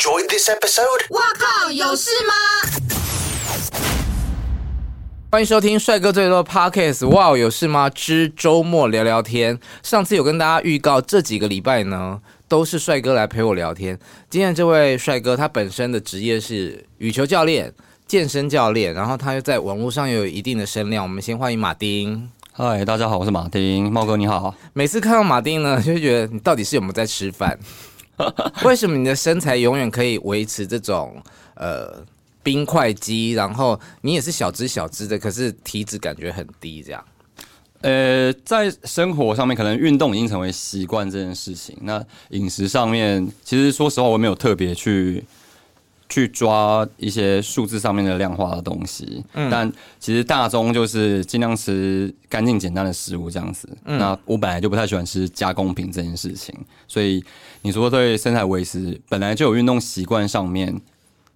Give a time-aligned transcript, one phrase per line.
[0.00, 1.04] enjoyed this episode?
[1.10, 2.32] 哇靠，有事吗？
[5.30, 7.06] 欢迎收听帅哥最多的 Podcast。
[7.08, 7.90] 哇，有事吗？
[7.90, 9.58] 之周末聊聊天。
[9.82, 12.18] 上次有跟大家预告，这几个礼拜呢，
[12.48, 13.98] 都是帅哥来陪我聊天。
[14.30, 17.70] 今天这位帅哥，他本身的职业是羽球教练、
[18.06, 21.04] 健身教练，然后他又在网络上又有一定的声量。
[21.04, 22.30] 我们先欢迎马丁。
[22.52, 23.92] 嗨，大家好，我是马丁。
[23.92, 24.54] 茂哥你好。
[24.72, 27.58] 每次看到马丁呢，就会觉得你到底是有没有在吃饭？
[28.64, 31.22] 为什么你的身材永远可以维持这种
[31.54, 32.04] 呃？
[32.42, 37.04] 冰块肌，然后你也是小只小只的，可是体脂感觉很低，这样。
[37.82, 41.76] 呃，在生活上面，可能运动已经成为习惯这件事情。
[41.82, 45.22] 那饮食上面，其实说实话，我没有特别去
[46.08, 49.22] 去抓一些数字上面的量化的东西。
[49.34, 49.50] 嗯。
[49.50, 53.68] 但其实大宗就是尽量吃干净简单的食物这样子。
[53.84, 53.98] 嗯。
[53.98, 56.54] 那我本来就不太喜欢吃加工品这件事情，
[56.88, 57.22] 所以
[57.62, 60.80] 你说对身材维持本来就有运动习惯上面，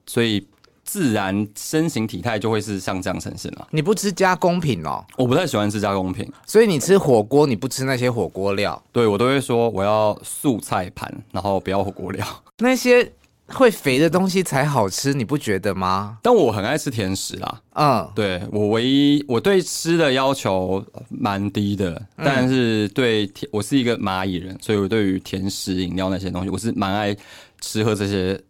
[0.06, 0.46] 所以。
[0.86, 3.66] 自然身形体态就会是像这样呈现了。
[3.70, 5.02] 你不吃加工品哦？
[5.16, 8.80] 我不太喜欢吃加工品，所以你吃火锅，你不吃那些火锅料？
[8.92, 12.24] 对，我都会说我要素菜盘，然后不要火锅料。
[12.58, 13.10] 那些
[13.48, 16.18] 会肥的东西才好吃，你不觉得吗？
[16.22, 17.60] 但我很爱吃甜食啦。
[17.74, 27.16] 嗯，对，我唯一我对吃的要求蛮低的，但是对甜，我是一个蚂蚁人，所以我对于甜食、饮料那些东西，我是蛮爱
[27.60, 28.40] 吃喝这些。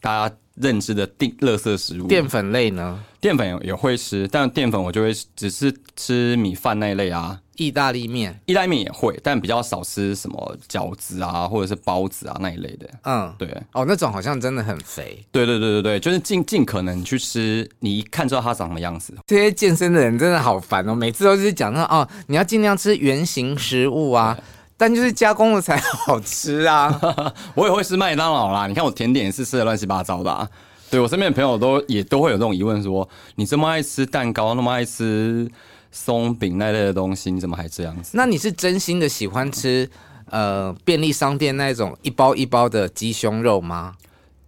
[0.00, 0.34] 大家。
[0.56, 3.02] 认知的定垃圾食物，淀粉类呢？
[3.22, 7.40] 淀粉也会吃，但淀粉我就会只是吃米饭那一类啊。
[7.56, 12.88] 意大利面，意大利面也会，但比较少吃什么饺子啊，或者是包子啊那一类的。
[13.04, 13.48] 嗯，对。
[13.72, 15.24] 哦，那种好像真的很肥。
[15.30, 19.14] 对对对对对，就是尽尽可能去吃，你一看知道它长什么样子。
[19.26, 24.38] 这些健身的人真的好烦哦，每次都是讲到哦，你要尽量吃原形食物啊。
[24.74, 26.90] 但就是加工的才好吃啊！
[27.54, 28.66] 我也会吃麦当劳啦。
[28.66, 30.48] 你看我甜点也是吃的乱七八糟的啊。
[30.90, 35.48] 对，我身边的朋友都也都会有这种疑问說，说你这么爱吃蛋糕，那么爱吃
[35.92, 38.10] 松饼那类的东西，你怎么还这样子？
[38.14, 39.88] 那你是真心的喜欢吃
[40.30, 43.94] 呃便利商店那种一包一包的鸡胸肉吗？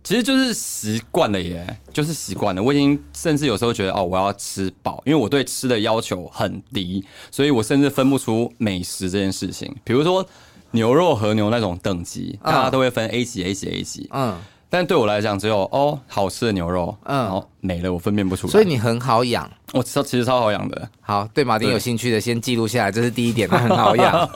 [0.02, 2.62] 其实就是习惯了耶，就是习惯了。
[2.62, 9.74] 我已经甚至有时候觉得哦，我要吃饱，因为我对吃的要求很低，所以我甚至分不出美食这件事情。
[9.82, 10.26] 比如说
[10.72, 14.06] 牛肉和牛那种等级，大家都会分 A 级、A 级、A 级。
[14.12, 14.38] 嗯，
[14.74, 18.50] 但对我来讲，只有哦好吃的牛肉，嗯，然后没了，我分辨不出来。
[18.50, 20.88] 所以你很好养，我超其实超好养的。
[21.00, 24.28] 好，对马丁有兴趣的，先记录下来，这是第一点，它很好养。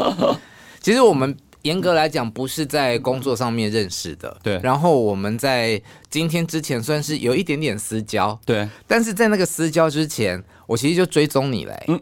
[0.80, 1.36] 其实我们。
[1.62, 4.34] 严格来讲，不是在工作上面认识的。
[4.44, 4.60] 对。
[4.62, 8.38] 然后我们在今天之前算是有一点点私交。
[8.46, 8.66] 对。
[8.86, 11.84] 但是在那个私交之前，我其实就追踪你嘞。
[11.88, 12.00] 嗯。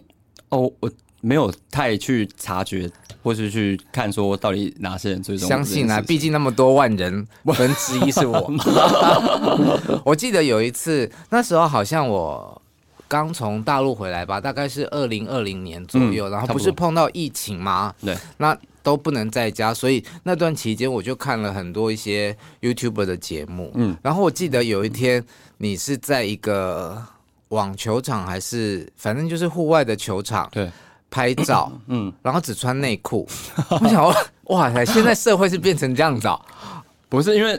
[0.51, 0.91] 哦，我
[1.23, 2.89] 没有太去察觉，
[3.27, 5.49] 或是去看说到底哪些人最终。
[5.49, 8.53] 相信啊，毕竟那么多万人，分之一是我。
[10.07, 12.63] 我记得有一次，那时候好像我
[13.09, 17.93] 刚从大陆回来吧，大概是二零二零年左右，嗯，然后不是碰到疫情吗？
[18.01, 18.17] 对。
[18.37, 23.73] 那都不能在家，所以那段期间我就看了很多一些 YouTuber 的节目。
[23.75, 25.21] 嗯，然后我记得有一天
[25.59, 27.03] 你是在一个
[27.49, 30.71] 网球场，还是反正就是户外的球场，对，
[31.11, 33.29] 拍照，嗯，然后只穿内裤。
[33.81, 34.05] 我想，
[34.45, 36.29] 哇塞，现在社会是变成这样子？
[37.09, 37.59] 不是因为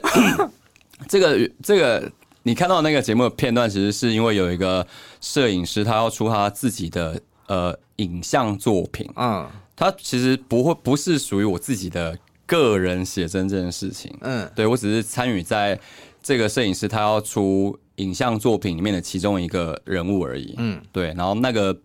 [1.08, 2.12] 这个这个，
[2.44, 4.86] 你看到那个节目的片段，其实是因为有一个
[5.22, 9.47] 摄影师，他要出他自己的呃影像作品，嗯。
[9.80, 14.12] 他其实不会，不是属于我自己的个人写真这件事情。
[14.22, 15.80] 嗯，对，我只是参与在
[16.24, 20.56] 这个摄影师他要出影像作品里面的其中一个人物而已。
[20.57, 21.13] 嗯，对。
[21.13, 21.78] 然后那个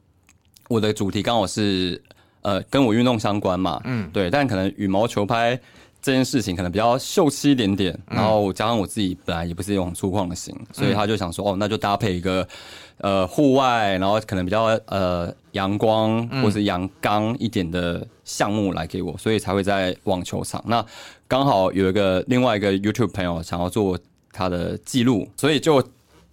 [0.73, 2.01] 我的主题刚好是
[2.41, 3.81] 呃跟我运动相关嘛。
[3.85, 4.31] 嗯，对。
[4.31, 5.59] 但可能羽毛球拍
[6.01, 7.99] 这件事情可能比较秀气一点点。
[8.09, 12.47] 然后加上我自己本来也不是一种粗犷的型，所以他就想说哦，那就搭配一个。
[12.99, 20.63] 呃，户外，然后可能比较呃阳光或是阳刚一点的项目来给我，所以才会在网球场。
[20.69, 20.85] 那
[21.27, 23.99] 刚好有一个另外一个 YouTube 朋友想要做
[24.31, 25.83] 他的记录，所以就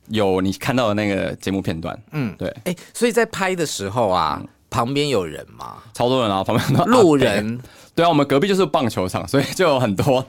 [0.09, 1.97] 有你看到的那个节目片段。
[2.11, 2.47] 嗯，对。
[2.65, 5.77] 哎，所以在拍的时候啊，旁边有人吗？
[5.93, 7.59] 超多人啊，旁边路人。
[7.95, 10.25] 对啊，我们隔壁就是棒球场，所以就有很多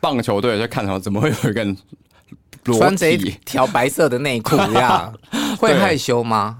[0.00, 1.76] 棒球队在看然后，怎么会有一个人
[2.64, 4.56] 穿着一条白色的内裤？
[5.58, 6.58] 会害羞吗？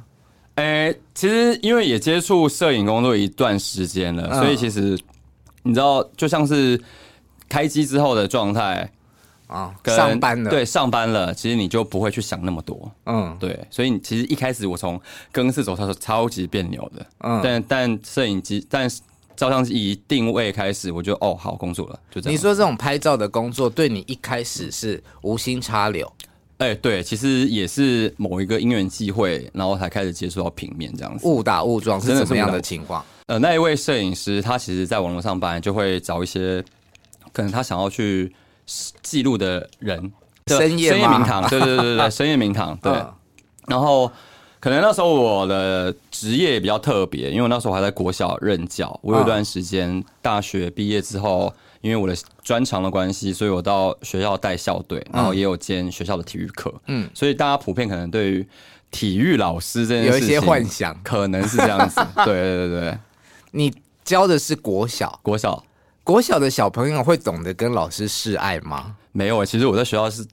[0.54, 4.98] 哎、欸，其实因为也接触摄影工作一段时间了，嗯，所以其实
[5.64, 6.80] 你知道，就像是
[7.48, 8.88] 开机之后的状态
[9.46, 15.00] 啊，上班了，对，上班了，其实你就不会去想那么多，嗯，对，所以你其实一开始我从
[15.30, 18.88] 更衣室走它是超级别扭的，嗯，但但摄影机，但
[19.36, 22.32] 照相机一定位开始，我就哦好工作了，就这样。
[22.32, 26.10] 你说这种拍照的工作对你一开始是无心插柳？
[26.58, 31.26] 哎、欸，对，其实也是某一个因缘际会，然后才开始接触到平面这样子。
[31.26, 33.04] 误打误撞是怎么样的情况？
[33.26, 36.64] 呃，那一位摄影师他其实在网络上班，就会找一些
[37.32, 38.32] 可能他想要去
[39.02, 40.12] 记录的人，
[40.46, 42.92] 深夜深夜名堂，对对对对 深夜名堂，对。
[42.92, 43.14] 嗯、
[43.66, 44.10] 然后
[44.60, 51.52] 可能那时候我的职业也比较特别，因为我那时候还在国小任教，我有一段时间大学毕业之后。
[51.84, 56.72] 因为我的专长的关系，所以我到学校带校队，然后也有兼学校的体育课。
[56.86, 58.48] 嗯，所以大家普遍可能对于
[58.90, 62.00] 体育老师这件事情有一些幻想，可能是这样子。
[62.24, 62.98] 对对对对，
[63.50, 63.70] 你
[64.02, 65.62] 教的是国小，国小，
[66.04, 68.94] 国小的小朋友会懂得跟老师示爱吗？
[69.10, 70.24] 没有，其实我在学校是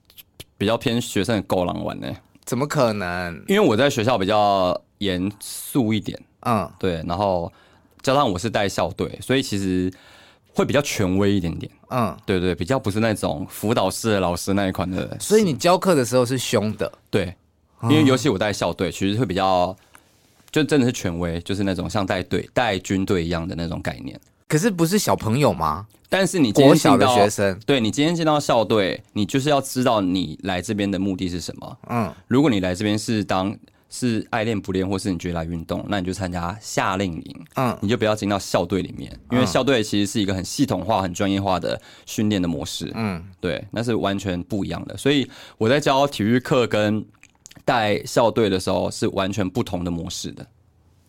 [0.58, 2.08] 比较偏学生的勾狼玩呢。
[2.46, 3.44] 怎么可能？
[3.48, 6.22] 因为我在学校比较严肃一点。
[6.42, 7.52] 嗯，对，然后
[8.02, 9.92] 加上我是带校队，所以其实。
[10.54, 15.18] 会比较权威一点点，嗯，对对，比较不是那种辅导室的老师那一款的。
[15.18, 17.34] 所以你教课的时候是凶的，对，
[17.84, 19.74] 因为尤其我带校队，其实会比较，
[20.52, 24.20] 就真的是权威，就是那种像带队、带军队一样的那种概念。
[24.52, 25.88] 可是不是小朋友吗？
[26.10, 31.78] 但是你国小的学生，对，你今天进到校队，你就是要知道你来这边的目的是什么。
[31.90, 33.58] 嗯，如果你来这边是当。
[33.94, 37.46] 是爱练不练，或是你觉得来运动，那你就参加夏令营。
[37.56, 42.90] 嗯，你就不要进到校队里面，因为校队其实是一个很系统化、很专业化的训练的模式。
[42.96, 44.96] 嗯，对，那是完全不一样的。
[44.96, 47.06] 所以我在教体育课跟
[47.66, 50.48] 带校队的时候是完全不同的模式的。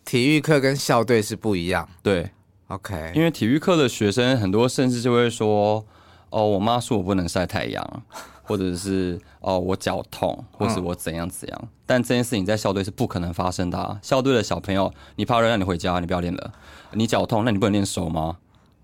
[0.03, 1.87] 体育课跟校队是不一样。
[2.01, 2.29] 对
[2.73, 3.11] ，OK。
[3.15, 5.85] 因为体育课的学生很多，甚至就会说
[6.29, 8.03] ：“哦，我妈说我不能晒太阳。
[8.45, 13.97] ”或者是哦，我脚痛，或是我怎样怎样，嗯、但这件事情在校队是不可能发生的啊。
[14.01, 16.53] 校队的小朋友，你怕热，让你回家，你不要练了。
[16.91, 18.35] 你脚痛，那你不能练手吗？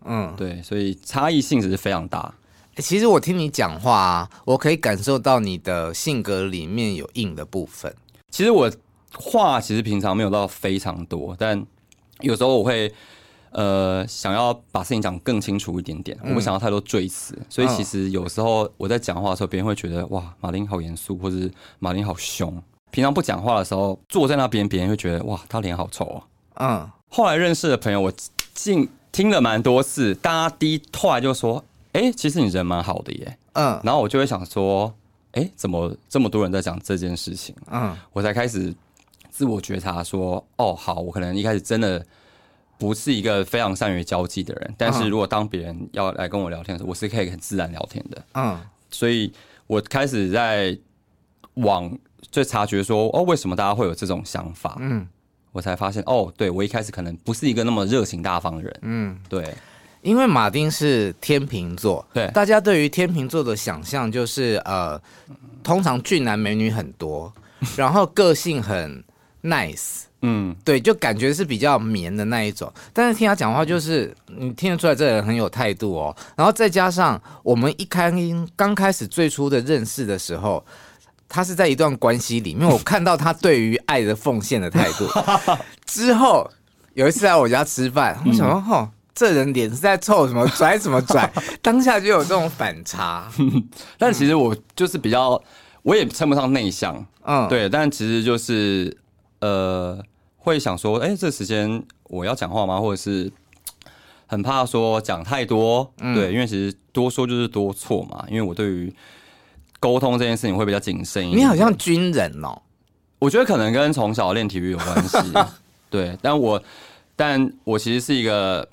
[0.05, 2.33] 嗯，对，所以差异性质是非常大。
[2.75, 7.93] 欸，其实我听你讲话啊，我可以感受到你的性格里面有硬的部分。
[8.31, 8.71] 其实我
[9.13, 11.65] 话其实平常没有到非常多，但
[12.21, 12.89] 有时候我会。
[13.51, 22.61] 呃，想要把事情讲更清楚一点点，我不想要太多赘词，嗯、所以其实有时候我在讲话的时候，别人会觉得哇，马丁好严肃，或者是马丁好凶。
[22.91, 26.23] 平常不讲话的时候，坐在那边，别人会觉得哇，他脸好臭啊。
[26.55, 28.13] 嗯，后来认识的朋友，我
[28.53, 31.63] 进听了蛮多次，大家第一后来就说，
[31.93, 33.37] 哎、欸，其实你人蛮好的耶。
[33.53, 34.93] 嗯，然后我就会想说，
[35.31, 37.55] 哎、欸，怎么这么多人在讲这件事情？
[37.71, 38.73] 嗯，我才开始
[39.31, 42.05] 自我觉察说，哦，好，我可能一开始真的。
[42.79, 48.23] 不是一个非常善于交际的人，但是如果当别人要来跟我聊天的时候，我是可以很自然聊天的。
[48.33, 48.57] 嗯，
[48.89, 49.31] 所以
[49.67, 50.75] 我开始在
[51.55, 51.95] 往
[52.31, 54.77] 就察觉说，哦，为什么大家会有这种想法？
[54.79, 55.05] 嗯，
[55.51, 58.79] 我才发现，哦，对，我一开始可能不是一个那么热情大方的人。
[58.83, 59.53] 嗯，对，
[60.01, 64.97] 因为马丁是天秤座，对，大家对于天秤座的想象就是，呃，
[65.61, 67.33] 通常俊男美女很多，
[67.75, 69.03] 然后个性很
[69.43, 70.03] nice。
[70.21, 76.13] 嗯，对，就感觉是比较绵的那一种，但是听他讲话，就是你听得出来这个人很有态度哦。
[76.35, 78.11] 然后再加上我们一开
[78.53, 80.61] 刚开始最初的认识的时候，
[81.29, 85.07] 他是在一段关系里面，我看到他对于爱的奉献的态度。
[85.87, 86.51] 之后
[86.95, 91.31] 有一次来我家吃饭，我想说，哦，这人脸是在臭什么拽什么拽，
[91.63, 93.31] 当下就有这种反差。
[93.97, 95.41] 但其实我就是比较，
[95.83, 98.97] 我也称不上内向，嗯，对，但其实就是。
[99.39, 100.03] 呃，
[100.37, 102.79] 会想说，哎，这时间我要讲话吗？
[102.79, 103.31] 或者是
[104.27, 108.25] 很怕说讲太多，嗯、对，因为其实多说就是多错嘛。
[108.29, 108.93] 因为我对于
[109.79, 111.41] 沟通这件事情会比较谨慎一点。
[111.41, 112.61] 你好像军人哦，
[113.19, 115.17] 我觉得可能跟从小练体育有关系。
[115.89, 116.61] 对，但我
[117.15, 118.67] 但我其实是一个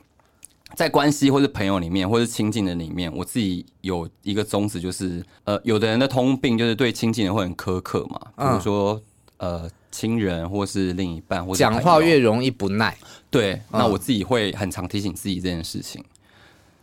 [0.75, 9.01] 在关系或是朋友里面，或是亲近的里面，我自己有一个宗旨，就是呃，有的人的通病就是对亲近人会很苛刻嘛，比如说、
[9.39, 9.71] 嗯、呃。
[9.97, 12.95] 亲人或是另一半，或者讲话越容易不耐。
[13.31, 16.05] 对，那我自己会很常提醒自己这件事情，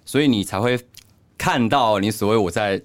[0.03, 0.79] 所以你才会
[1.37, 2.81] 看到你所谓我在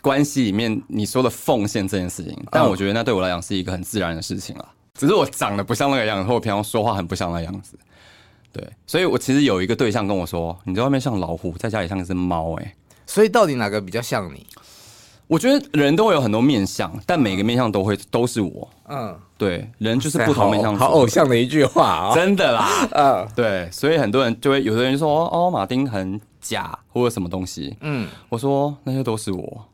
[0.00, 2.34] 关系里面你说的奉献这件事情。
[2.50, 7.78] 但我觉得那对我来讲是一个很自然的事情了，只是我长得不像那个样子，或我平常说话很不像那个样子。
[8.50, 12.74] 对，所以我其实有一个对象跟我说：“你在外面像老虎，在家里像一只猫。”哎，
[13.06, 14.46] 所以到底哪个比较像你？
[15.28, 18.68] 我觉得人都会有很多面相，但每个面相都会都是我。
[18.88, 20.74] 嗯，对，人就是不同面相。
[20.74, 22.88] 好偶像的一句话啊，真的啦。
[22.92, 27.76] 嗯，对，所以很多人就会有的人就说哦，马丁很假或者什么东西。
[27.82, 29.64] 嗯，我说那些都是我。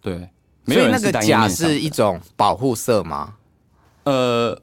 [0.00, 0.26] 对，
[0.64, 3.34] 没有人是假是一种保护色吗？
[4.04, 4.58] 呃，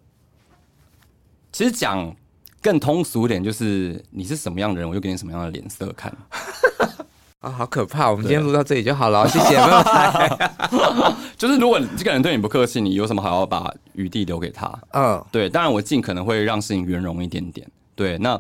[1.51, 2.11] 其实讲
[2.59, 6.11] 更通俗一点，就是你是什么样的人，我就给你什么样的脸色看。
[7.47, 8.11] 啊，好可怕！
[8.11, 9.55] 我们今天录到这里就好了，谢谢。
[11.37, 14.77] 就是如果这个人对你不客气，你有什么好要把余地留给他？
[14.91, 15.49] 嗯，对。
[15.49, 17.65] 当然，我尽可能会让事情圆融一点点。
[17.95, 18.37] 对，那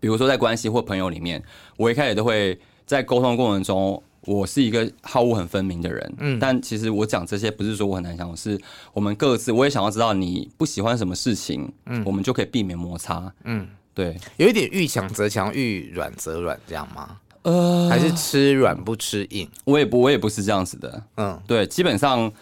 [0.00, 1.42] 比如说在关系或朋友里面，
[1.76, 6.14] 我一开始都会在沟通过程中，我是一个好恶很分明的人。
[6.18, 8.58] 嗯，但其实我讲这些不是说我很难相处，是
[8.94, 13.30] 我们各自，我也想要知道你不喜欢什么事情，嗯，我们就可以避免摩擦。
[13.44, 17.18] 嗯，对，有一点遇强则强，遇软则软，这样吗？
[17.42, 21.02] 呃，还是吃软不吃硬，我也不，我也不是这样子的。
[21.16, 22.32] 嗯，对，基本上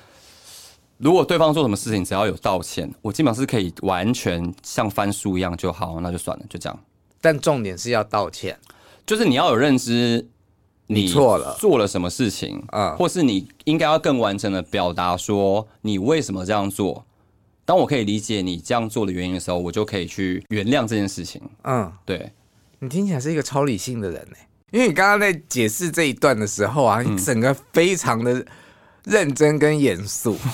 [0.99, 6.79] 如果对方做什么事情，只要有道歉，我基本上是可以完全像翻书一样就好，那就算了，就这样。
[7.21, 8.59] 但重点是要道歉，
[9.07, 10.29] 就是你要有认知，
[10.87, 17.05] 你错了，做了什么事情啊，或是你应该要更完整的表达说你为什么这样做。
[17.65, 21.41] 当我可以理解你这样做的原因的时候，我就可以去原谅这件事情。
[21.63, 22.33] 嗯，对，
[22.81, 24.37] 你听起来是一个超理性的人呢。
[24.71, 28.45] 因为你刚刚在解释这一段的时候啊，你整个非常的
[29.05, 30.37] 认真跟严肃。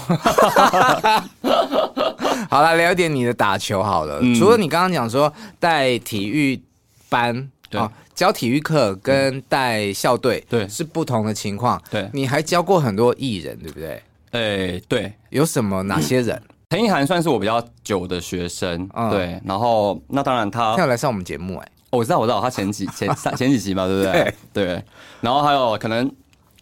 [2.49, 4.19] 好了，聊点你的打球好了。
[4.23, 6.61] 嗯、除了你刚刚讲说带体育
[7.09, 11.81] 班对啊，教体育课跟带校队，对，是不同的情况。
[11.91, 14.03] 对，你还教过很多艺人，对不对？
[14.31, 16.41] 哎、欸，对，有什么哪些人？
[16.71, 19.41] 陈意涵算是我比较久的学生，嗯、对。
[19.45, 21.69] 然后那当然他要来上我们节目、欸，哎。
[21.97, 24.35] 我知道，我知道，他前几 前三前几集嘛，对不对？
[24.53, 24.85] 对，对。
[25.21, 26.11] 然后还有可能，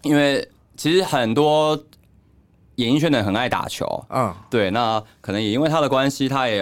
[0.03, 1.79] 因为其实很多
[2.77, 4.71] 演艺圈的人很爱打球，嗯，对。
[4.71, 6.59] 那可能也因为他的关系，他也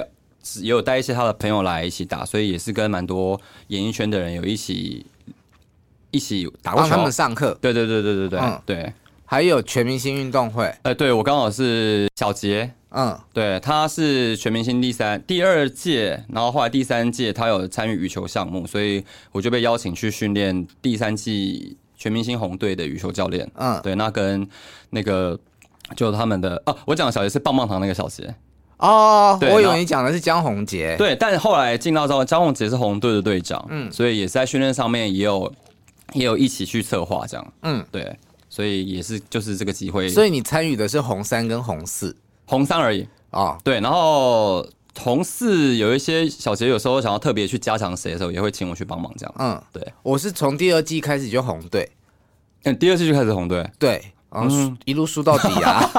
[0.60, 5.06] 也有带一些他的朋友来一起打，所以也是跟蛮多演艺圈的人有一起
[6.10, 6.88] 一起打过球。
[6.88, 7.56] 他们上课。
[7.60, 8.92] 对对对对对对、嗯、对。
[9.32, 24.46] 还有全明星运动会，哎、呃，对我刚好是小杰，嗯，对，他是全明星第三第二届，然后后来第三届他有参与羽球项目，所以我就被邀请去训练第三季全明星红队的羽球教练，嗯，对，那跟
[24.90, 25.40] 那个
[25.96, 28.34] 就他们的哦，我讲的小杰是棒棒糖那个小杰，
[28.76, 35.50] 哦，我以为你讲的是江宏杰，对，但是后来进到之后，江宏杰是红队的队长，嗯，所以也是在训练上面也有
[36.12, 38.14] 也有一起去策划这样，嗯，对。
[38.52, 43.40] 所以也是就是这个机会，所以你参与的是红三跟红四，红三而已啊。
[43.40, 44.62] 哦、对，然后
[45.00, 49.34] 红四有一些小杰有时候想要特别去加强谁的时候，也会请我去帮忙这样。
[49.38, 51.90] 嗯，对，我是从第二季开始就红队，
[52.64, 55.90] 嗯，第二季就开始红队，对，然后一路输到底啊，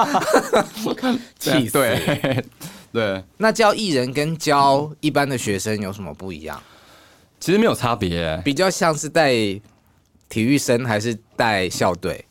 [1.40, 1.72] 气死。
[1.72, 2.44] 对，
[2.92, 6.62] 对，那教艺人跟教一般的学生有什么不一样？
[7.40, 9.32] 其实没有差别，比较像是带
[10.28, 12.24] 体育生还是带校队？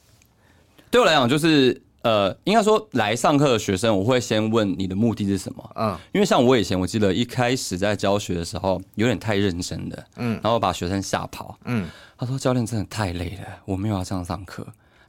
[0.93, 5.71] 对我来讲，就是呃，应该说来上课的学生，我会先问你的目的是什么？
[5.73, 14.63] 嗯，因为像我以前，我记得一开始在教学的时候，有点太认真的，嗯，然后把学生吓跑，嗯，他说教练真的太累了，我没有要这样上课，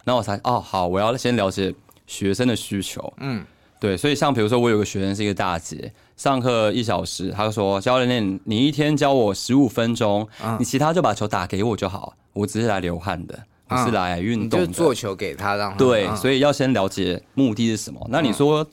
[0.04, 1.74] 然后我才哦好，我要先了解
[2.06, 3.44] 学生的需求，嗯，
[3.78, 13.38] 对，所以像比如说我有个学生是一个大姐，上课一小时，他就说教练，你一天教我十五分钟，嗯，你其他就把球打给我就好，我只是来流汗的。
[13.66, 18.06] 不是来运动，就做球给他，让他对，所以要先了解目的是什么。
[18.10, 18.66] 那你说，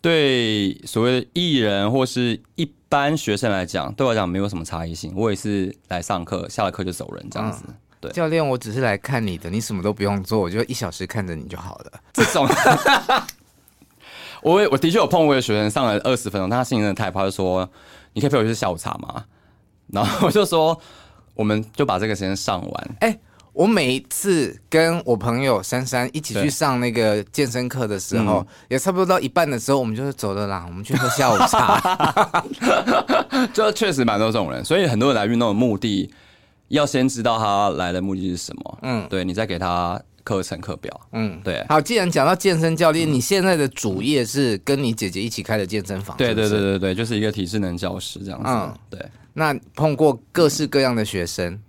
[0.00, 5.12] 对所谓的艺人或是一般学生来讲，对我来讲没有什么差异性。
[5.14, 7.62] 我也是来上课，下了课就走人这样子。
[8.00, 11.92] 对，教练，我只是来看你的，你什么都不用做，我就一小时看着你就好了。
[12.12, 12.48] 这种，
[14.42, 17.70] 我我的确有碰过一个学生上了二十分钟，但他心情真的太怕，就说
[18.12, 19.24] ：“你可以陪我去下午茶吗？”
[19.86, 20.76] 然后我就说
[21.34, 23.18] ：“我们就把这个时间上完。”哎。
[23.52, 32.44] 我每一次跟我朋友珊珊一起去上那个健身课的时候，也差不多到一半的时候，我们就是走了啦，我们去喝下午茶。
[33.52, 36.10] 就确实蛮多这种人，所以很多人来运动的目的，
[36.68, 38.78] 要先知道他来的目的是什么。
[38.82, 41.00] 嗯，对，你再给他课程课表。
[41.12, 41.62] 嗯，对。
[41.68, 46.16] 好，既然讲到健身教练，你现在的主业是跟你姐姐一起开的健身房？
[46.16, 48.48] 对对对对对，就是一个体适能教室这样子。
[48.48, 49.04] 嗯，对。
[49.34, 51.60] 那碰过各式各样的学生。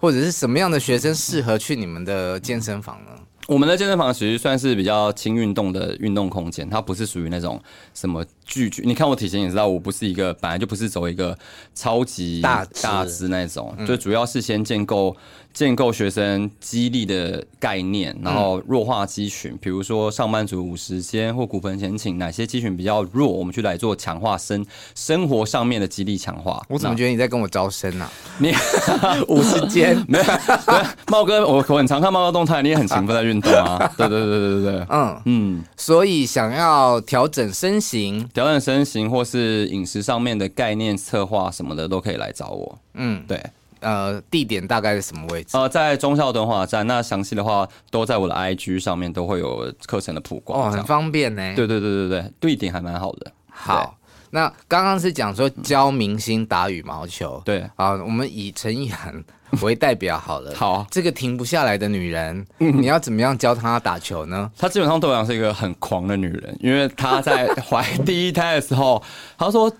[0.00, 3.10] 或者是什么样的学生适合去你们的健身房呢？
[3.46, 7.60] 我们的健身房其实算是比较轻运动的运动空间，它不是属于那种
[7.92, 8.82] 什么巨巨。
[8.86, 11.36] 你看我体型也知道，我不是一个本来就不是走一个
[11.74, 15.16] 超级大大只那种，就主要是先建构。
[15.52, 24.64] 建构学生激励的概念，然后弱化肌群，比如说上班族五十间或骨盆前倾，哪些肌群比较弱，我们去来做强化生
[24.94, 26.62] 生活上面的激励强化。
[26.68, 28.12] 我怎么觉得你在跟我招生呢、啊？
[28.38, 28.52] 你
[29.28, 30.24] 五十间没有？
[30.24, 33.78] 对，茂哥，我我很常看茂哥动态，你也很勤奋在运运动啊。
[33.96, 42.78] 对对对对对对，嗯嗯，所以想要调整身形、调整身形或是饮食上面的概念策划什么的，都可以来找我。
[42.94, 43.40] 嗯，对。
[43.80, 45.56] 呃，地点大概是什么位置？
[45.56, 46.86] 呃，在中校敦化站。
[46.86, 50.68] 那详细的话都在我的 IG 上面都会有课程的曝光。
[50.68, 51.54] 哦，很方便呢。
[51.54, 53.32] 对对对对对，地点还蛮好的。
[53.48, 53.96] 好，
[54.30, 57.40] 那刚刚是讲说教明星打羽毛球。
[57.44, 59.22] 对，啊，我们以陈意涵
[59.62, 60.54] 为代表好了。
[60.56, 64.50] 好，这个停不下来的女人，你要怎么样教她打球呢？
[64.56, 69.02] 她基本上对我是一个很狂的女人，因为她在怀第一胎的时候，
[69.36, 69.70] 她说：“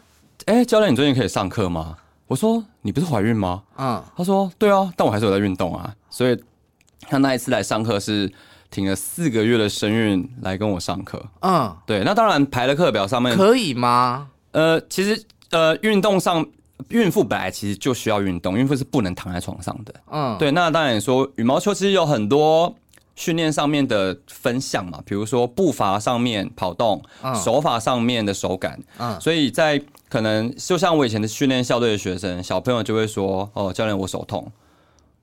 [0.47, 1.97] 哎，教练，你最近可以上课吗？”
[2.31, 3.61] 我说，你不是怀孕吗？
[3.77, 5.93] 嗯，他说对啊，但我还是有在运动啊。
[6.09, 6.41] 所以
[7.01, 8.33] 他那一次来上课是
[8.71, 11.21] 停了四个月的身孕来跟我上课。
[11.41, 12.05] 嗯，对。
[12.05, 14.29] 那当然排了课表上面可以吗？
[14.53, 15.21] 呃，其实
[15.51, 16.47] 呃，运动上
[16.91, 19.93] 孕妇本来其实就需要运动，孕妇是不能躺在床上的。
[20.13, 20.53] 嗯，对。
[20.53, 22.73] 那当然说羽毛球其实有很多
[23.17, 28.81] 训练上面的分项嘛，比如说步伐上面跑动，嗯，手法上面的手感。
[28.99, 34.50] 嗯，所以在可能就像我以前的训练校队的学生，小朋友就会说：“哦，教练，我手痛。”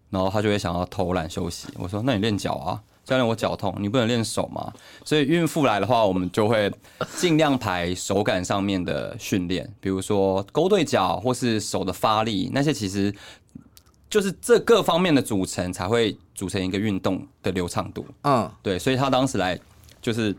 [0.10, 1.67] 然后他就会想要偷懒休息。
[1.75, 4.72] 我说：“那你练脚啊，教练，我脚痛，你不能练手吗？”
[5.03, 6.72] 所以孕妇来的话，我们就会
[7.17, 13.13] 尽量排手感上面的训练，比如说勾对脚或是手的发力，那些其实
[14.10, 18.06] 就是这各方面的组成才会组成一个运动的流畅度。
[18.24, 19.60] 嗯，对，所以他当时来
[20.01, 20.34] 就是。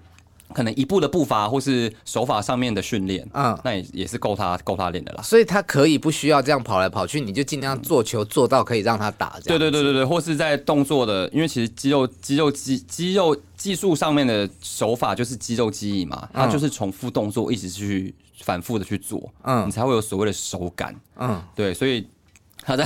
[0.55, 5.23] 可能一步的步伐或是手法上面的训练，嗯，那也也是够他够他练的啦。
[5.23, 9.59] 所以他可以不需要这样跑来跑去，你就尽量做球做到可以让他打这样。
[9.59, 22.07] 对对对对对，或是在动作的，因为其实肌肉肌肉肌肌肉技术上面的手法就是肌肉记忆嘛，它就是重复动作一直去反复的去做，嗯，你才会有所谓的手感，嗯，对，所以
[22.63, 22.85] 他在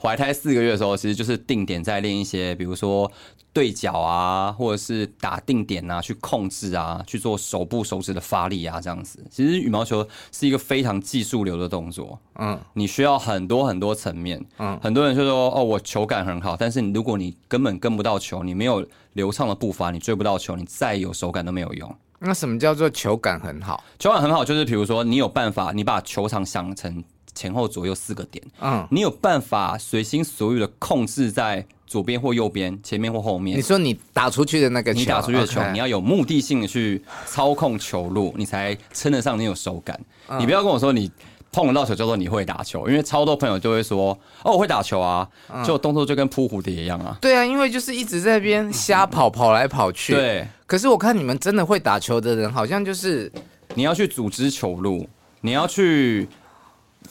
[0.00, 3.10] 怀胎四个月的时候，其实就是定点在练一些，比如说。
[3.56, 9.18] 对角啊，或者是打定点啊，去控制啊，去做手部手指的发力啊，这样子。
[9.30, 21.96] 其实羽毛球是一个非常技术流的动作，嗯，你需要很多很多层面，嗯，很多人就说哦，我球感很好，但是你如果你根本跟不到球，你没有流畅的步伐，你追不到球，你再有手感都没有用。
[22.18, 23.82] 那什么叫做球感很好？
[23.98, 27.02] 球感很好就是比如说你有办法，你把球场想成
[27.34, 31.66] 前后左右四个点，嗯，你有办法随心所欲的控制在。
[31.86, 33.56] 左边或右边，前面或后面。
[33.56, 39.98] 你说你打出去的那个球，你打出去的球，你要有目的性的去操控球路，你才称得上你有手感。
[40.38, 41.10] 你不要跟我说你
[41.52, 45.26] 碰得到球叫做你会打球，因为超多朋友就会说哦，我会打球啊，
[45.64, 47.16] 就动作就跟扑蝴蝶一样啊。
[47.20, 50.12] 对啊，因为就是一直在那边瞎跑，跑来跑去。
[50.12, 50.46] 对。
[50.66, 53.30] 可是我看你们真的会打球的人，好像就是
[53.74, 55.08] 你要去组织球路，
[55.40, 56.28] 你要去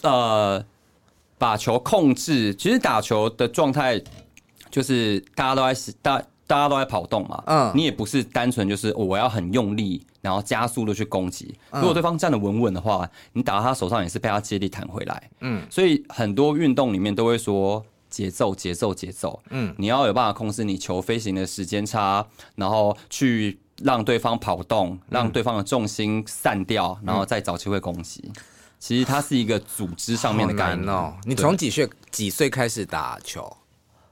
[0.02, 0.62] 呃
[1.38, 2.54] 把球控制。
[2.54, 4.04] 其实打球的状态。
[4.76, 11.56] 就是大家都在大大家都在跑动嘛，嗯，你也不是单纯就是我要很用力，然后加速的去攻击。
[11.72, 15.66] 如果对方站得稳稳的话，你打到他手上也是被他接力弹回来，嗯。
[15.70, 28.30] 所以很多运动里面都会说节奏、节奏、节奏，嗯，你要有办法控制你球飞行的时间差，然后去让对方跑动，让对方的重心散掉，然后再找机会攻击。
[28.78, 31.16] 其实它是一个组织上面的概念哦。
[31.24, 33.56] 你从几岁几岁开始打球？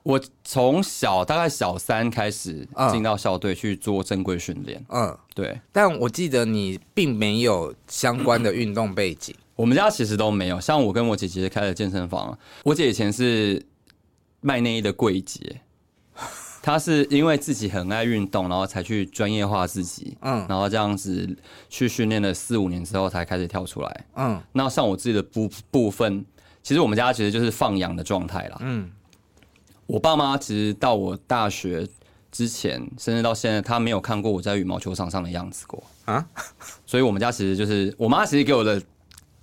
[0.03, 4.83] 我从小大概小三开始进到校队去做正规训练。
[4.89, 5.59] 嗯，对。
[5.71, 9.33] 但我记得你并没有相关的运动背景。
[9.55, 10.59] 我们家其实都没有。
[10.59, 13.65] 像我跟我姐姐开了健身房，我姐以前是
[14.41, 15.61] 卖内衣的柜姐。
[16.61, 20.17] 她是因为自己很爱运动，然后才去专业化自己。
[20.21, 21.37] 嗯，然后这样子
[21.69, 24.05] 去训练了四五年之后，才开始跳出来。
[24.15, 26.25] 嗯，那像我自己的部部分，
[26.61, 28.57] 其实我们家其实就是放养的状态啦。
[28.59, 28.91] 嗯。
[29.93, 31.88] 我爸妈其实到我大学
[32.32, 36.27] 之前，甚至到现在，他没有看过我在羽毛球场上的样子过啊。
[36.84, 38.82] 所以，我们家其实就是我妈其实给我的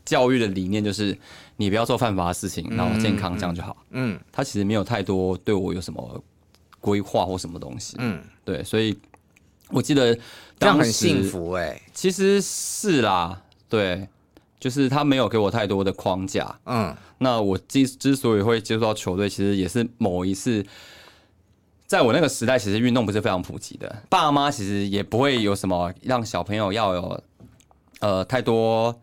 [0.05, 1.17] 教育的理念就是，
[1.57, 3.77] 你不要做犯法的事情，然后健康这样就好。
[3.91, 6.25] 嗯，他其实没有太多对我有什么
[6.81, 7.95] 规划或什么东西。
[8.01, 8.99] 嗯，对，所以
[9.69, 10.13] 我记得
[10.59, 14.09] 这样很幸福哎，其实是啦，对。
[14.61, 20.62] 就是他没有给我太多的框架，嗯，那我之之所以会接触到球队，其实也是某一次，
[21.87, 27.23] 在我那个时代，其实运动不是非常普及的，爸妈其实也不会有什么让小朋友要有
[28.01, 28.94] 呃太多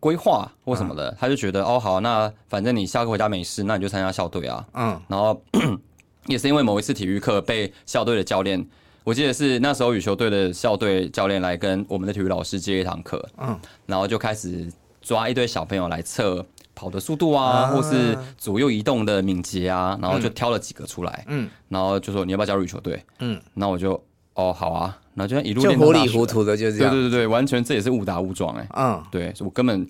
[0.00, 5.38] 规划或什么的，他就觉得哦好，那反正你下课回家没事，那你就参加校队啊，嗯，然后
[6.28, 8.66] 也是因为某一次体育课被校队的教练，
[9.04, 14.72] 我记得是那时候羽球队的校队教练来跟我们的体育老师接一堂课，嗯，然后就开始。
[15.04, 23.04] 抓一堆小朋友来测跑的速度啊，或是左右移动的敏捷啊，然后就挑了几个出来，嗯，然后就说你要不要加入羽球队？
[23.18, 26.90] 嗯，那我就哦，好啊，然后就一路就糊里糊涂的，就这样。
[26.90, 28.66] 对对对对，完全这也是误打误撞哎。
[28.74, 29.86] 嗯，对，我根本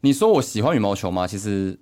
[0.00, 1.26] 你说我喜欢羽毛球吗？
[1.26, 1.78] 其实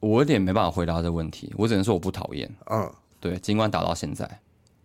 [0.00, 2.48] 我有点没办法回答这个问题，我只能说我不讨厌。
[2.70, 4.28] 嗯，对，尽管打到现在。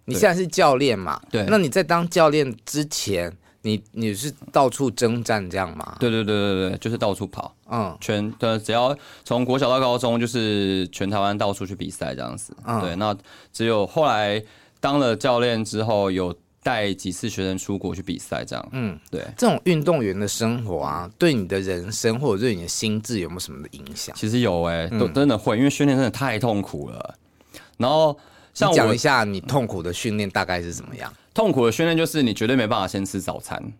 [0.05, 1.21] 你现在是教练嘛？
[1.29, 1.45] 对。
[1.47, 5.97] 那你在当教练之前，你你是到处征战这样吗？
[5.99, 7.55] 对对对对对，就是到处跑。
[7.69, 12.55] 嗯，全的只要从国小到高中，就是全台湾到处去比赛这样子。
[12.65, 12.95] 嗯，对。
[12.95, 13.15] 那
[13.51, 14.43] 只有后来。
[14.81, 18.69] 当了教练之后，有带几次学生出国去比赛，这样。
[18.71, 19.21] 嗯，对。
[19.37, 24.15] 这种运动员的生活啊，对你的人生或者对你的心智有没有什么的影响？
[24.15, 27.13] 其实有哎、欸，都真的会，因为训练真的太痛苦了。
[27.75, 28.17] 然后，
[28.53, 31.13] 像我讲一下你痛苦的训练大概是怎么样？
[31.39, 33.71] 痛苦的训练就是你绝对没办法先吃早餐。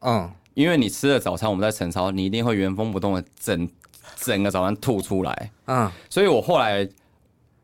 [0.00, 3.68] 嗯，因为你吃了早餐，我们在晨操，你一定会原封不动的整
[4.16, 5.52] 整个早餐吐出来。
[5.66, 6.88] 嗯，所以我后来。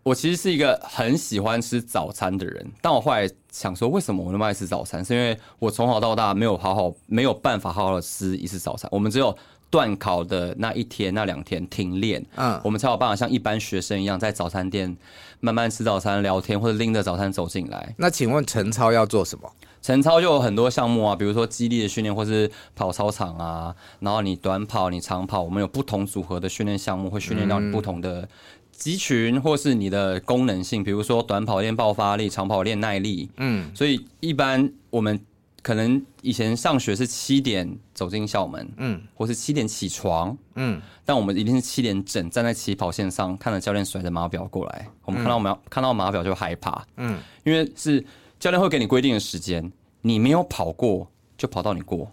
[0.05, 5.03] 我其实是一个很喜欢吃早餐的人，但我后来想说，为什么我那么爱吃早餐？
[5.03, 8.87] 是因为我从小到大没有好好没有办法好好的吃一次早餐。
[8.93, 9.35] 我们只有
[9.75, 14.97] 段考的那一天、那两天停练，嗯，我们才有办法像一般学生一样在早餐店
[15.41, 17.93] 慢慢吃早餐、聊天，或者拎着早餐走进来。
[17.99, 19.51] 那请问晨操要做什么？
[19.83, 23.75] 晨操就有很多项目啊，比如说激励的训练，或是跑操场啊。
[23.99, 28.29] 然后你短跑、你长跑，我们有不同组合的训练项目，会训练到你不同的。
[28.71, 33.29] 肌群或是你的功能性，比如说短跑练爆发力，长跑练耐力。
[33.39, 35.21] 嗯，所以一般我们
[35.65, 48.05] 可能以前上学是七点走进校门，嗯，或是七点起床，嗯，但我们一定是七点整站在起跑线上，看着教练甩着码表过来，我们看到码、嗯、看到码表就害怕，嗯，因为是
[48.39, 49.73] 教练会给你规定的时间，
[50.03, 52.13] 你没有跑过就跑到你过。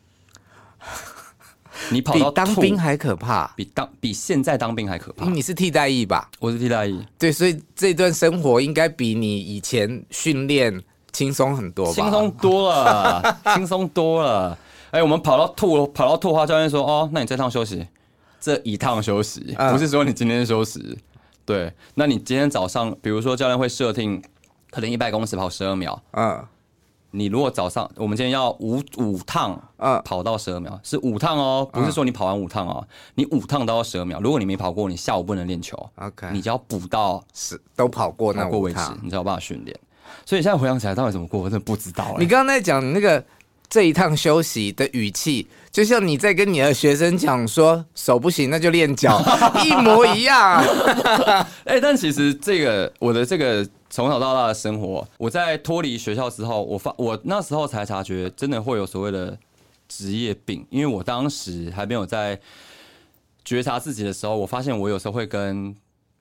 [1.91, 5.25] 你跑到比当兵还可怕，比当比现在当兵还可怕。
[5.29, 6.29] 你是替代役吧？
[6.39, 7.05] 我是替代役。
[7.17, 11.93] 对，所以这段生活应该比你以前训练轻松很多吧？
[11.93, 14.57] 轻松多了， 轻松多了。
[14.91, 17.87] 哎、欸，我们跑到吐，跑到吐花，教练说：“哦，那你这趟休息，
[18.39, 20.79] 这一趟休息，不是说你今天休息。
[20.81, 20.97] 嗯”
[21.45, 24.21] 对，那你今天早上，比如说教练会设定，
[24.69, 26.45] 可能一百公尺跑十二秒，嗯。
[27.13, 34.21] 你如果早上，我们今天要五五趟，嗯，跑到十二秒，是五趟哦，不是说你跑完五趟哦，你五趟都要十二秒。
[34.21, 39.77] 如果你没跑过，你下午不能练球，OK，你就要补到十都跑过那过为止，你才有办法训练。
[40.25, 42.15] 所以现在回想起来，到底怎么过，我真的不知道。
[42.19, 43.23] 你刚刚在讲那个
[43.69, 49.21] 这一趟休息的语气，就像你在跟你的学生讲说手不行，那就练脚，
[49.65, 50.63] 一模一样。
[51.65, 53.67] 哎，但其实这个我的这个。
[53.93, 59.37] 从小到大的生活，我在脱离学校之后，我发我那时候才察觉，真的会有所谓的
[59.89, 60.65] 职业病。
[60.69, 62.39] 因为我当时还没有在
[63.43, 65.75] 觉察自己的时候，我发现我有时候会跟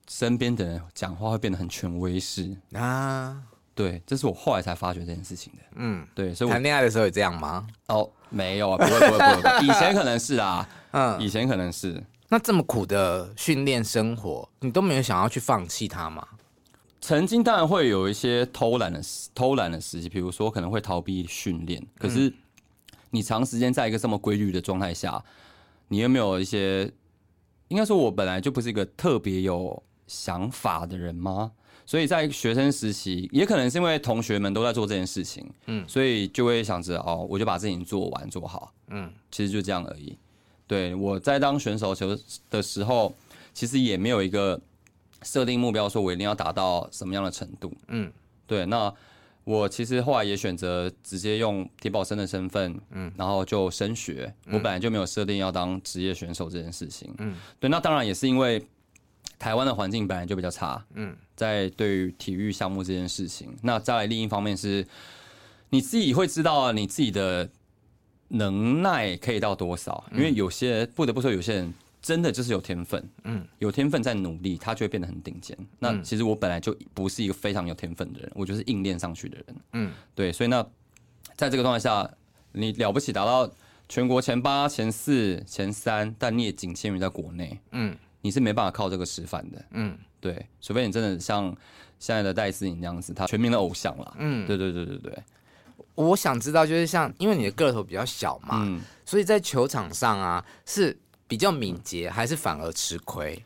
[0.09, 3.37] 身边的人讲话会变得很权威式啊。
[3.81, 5.59] 对，这是我后来才发觉这件事情的。
[5.75, 7.65] 嗯，对，所以谈恋爱的时候也这样吗？
[7.87, 12.01] 哦，没有啊，不会不会不会，以前可能是啊， 嗯，以前可能是。
[12.29, 16.25] 那这么苦的训练生活，你都没有想要去放弃它吗？
[17.01, 19.01] 曾经当然会有一些偷懒的
[19.33, 21.83] 偷懒的时期，比如说可能会逃避训练。
[21.97, 22.31] 可是
[23.09, 25.21] 你长时间在一个这么规律的状态下，
[25.87, 26.91] 你有没有一些？
[27.69, 31.51] 应该说，我本来就不是一个特别有想法的人吗？
[31.85, 40.17] 所以在学生时期，也可能是因为同学们都在做这件事情，嗯，所以就会想着哦，我就把事情做完做好，嗯，其实就这样而已。
[40.67, 42.17] 对，我在当选手球
[42.49, 43.13] 的时候，
[43.53, 44.59] 其实也没有一个。
[45.23, 47.71] 设定目标，说我一定要达到什么样的程度？
[47.89, 48.11] 嗯，
[48.47, 48.65] 对。
[48.65, 48.91] 那
[49.43, 54.33] 我其实后来也选择直接用体保生的身份，嗯，然后就升学。
[54.47, 57.13] 我本来就没有设定要当职业选手这件事情。
[57.19, 57.69] 嗯，对。
[57.69, 58.65] 那当然也是因为
[59.41, 60.85] 台湾的环境本来就比较差。
[60.93, 64.85] 嗯，在对于体育项目这件事情，那再来另一方面是，
[65.71, 67.49] 你自己会知道你自己的
[68.27, 71.73] 能耐可以到多少，因为有些不得不说，有些人。
[72.03, 75.55] 真的就是有天分，嗯，有天分在努力，他就会变得很顶尖。
[75.77, 80.31] 那其实我本来就不是一个非常有天分的人，我就是硬练上去的人，嗯，对。
[80.31, 80.65] 所以那
[81.35, 82.09] 在这个状态下，
[82.53, 83.47] 你了不起达到
[83.87, 90.45] 全国前八、前四、前三，但你也仅限于在国内，嗯，你是没办法靠这个吃饭的，嗯，对。
[90.61, 91.45] 除非你真的像
[91.99, 95.17] 现在的戴思颖那样子，他全民的偶像了，嗯，对对对对对。
[95.95, 100.97] 我想知道，就是像因为你的个头比较小嘛，嗯，所以在球场上啊是。
[101.31, 103.41] 比较敏捷还是反而吃亏？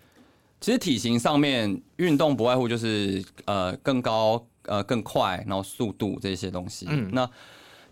[0.59, 6.87] 其实体型上面运动不外乎就是呃更高呃更快，然后速度这些东西。
[6.89, 7.29] 嗯，那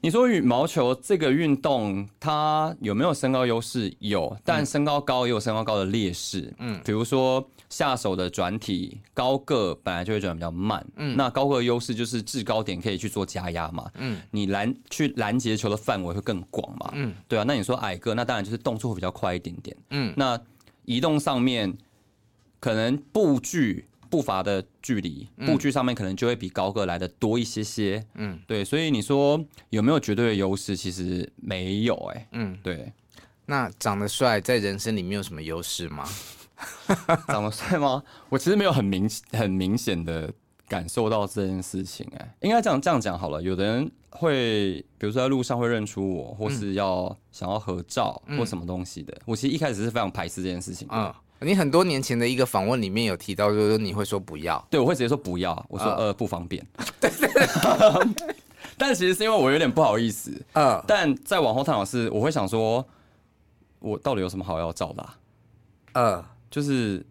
[0.03, 3.89] 你说羽毛球这个运动，它有没有身高优势？
[3.99, 6.53] 有，但身高高也有身高高的劣势。
[6.59, 10.85] 嗯，比如说下手的转体，高个本来就会转得比较慢。
[10.97, 13.89] 嗯，那高个优势就是制高点可以去做加压嘛。
[13.95, 16.91] 嗯，你拦去拦截球的范围会更广嘛。
[16.95, 17.45] 嗯，对啊。
[17.47, 19.73] 那你说矮个，那当然就是动作会比较快一点点。
[19.91, 20.37] 嗯，那
[20.83, 21.73] 移动上面
[22.59, 23.85] 可能步距。
[24.13, 28.05] 步伐的距离，步距上面可能就会比高个来的多一些些。
[28.13, 30.77] 嗯，对，所以你说有没有绝对的优势？
[30.77, 32.93] 其实没有、欸，哎，嗯，对。
[33.47, 36.07] 那长得帅在人生里面有什么优势吗？
[37.25, 38.03] 长得帅吗？
[38.29, 40.31] 我其实没有很明很明显的
[40.67, 42.17] 感受到这件事情、欸。
[42.19, 43.41] 哎，应该这样这样讲好了。
[43.41, 49.11] 有的人会，比如说在路上会认出我，或是要想要合照或什么东西的。
[49.13, 50.87] 嗯、我其实一开始是非常排斥这件事情。
[50.91, 51.11] 嗯。
[51.43, 56.65] 你很多年前的一个访问里面有提到，就是你会说不要，对，我会直接说不要，我说呃不方便，
[56.99, 58.25] 对 对对，
[58.77, 62.85] 但其实是因为我有点不好意思，嗯，但在往后探讨是，我会想说，
[63.79, 65.09] 我到底有什么好要照的，
[65.93, 67.05] 呃，就是，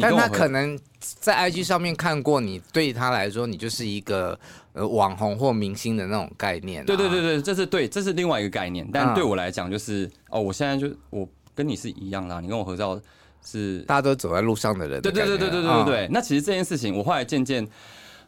[0.00, 4.38] 但他可能在 IG 上面看过你，对他来说，你就是一个
[4.72, 13.00] 呃网红或明星的那种概念，对对对对，这是对，这是另外一个概念，但对我来讲就是，哦，我现在就我跟你是一样的，你跟我合照。
[13.46, 13.78] 是。
[13.82, 16.06] 大家都走在路上的人的，对对对对对对对对。
[16.06, 17.66] 哦、那其实这件事情，我后来渐渐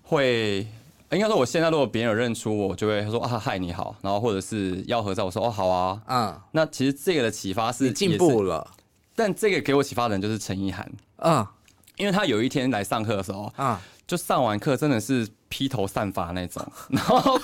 [0.03, 0.67] 会，
[1.11, 6.41] 应该说，我现在如果别人有认出我，就会说啊嗨你好，然后或者是要合照，我说哦好啊，嗯。
[6.53, 8.67] 那其实这个的启发是进步了，
[9.17, 11.47] 但这个给我启发的人就是陈意涵，嗯，
[11.97, 17.41] 因为他有一天来上课的时候，啊、嗯，就上完课真的是披头散发那种， 然后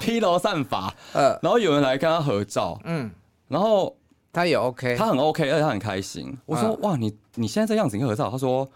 [0.00, 3.10] 披头散发，呃，然后有人来跟他合照，嗯，
[3.48, 3.96] 然后。
[4.34, 6.36] 他也 OK，他很 OK，而且他很开心。
[6.44, 8.68] 我说：“哇，你你现在这样子跟合照？”他说：“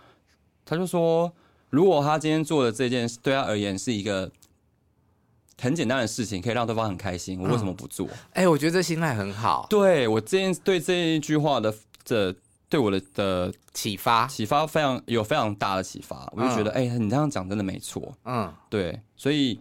[0.64, 1.30] 他就说，
[1.68, 4.30] 如果他今天做的这件事对他而言是一个
[5.60, 9.66] 很简单的事情，可以让对方很开心，我为什么不做？”哎、嗯欸，我觉得这心态很好。
[9.68, 12.32] 对我这件对这一句话的这
[12.68, 16.32] 对我的的启发，启发非常有非常大的启发。
[16.36, 18.14] 我就觉得，哎、嗯欸，你这样讲真的没错。
[18.24, 19.60] 嗯，对，所以。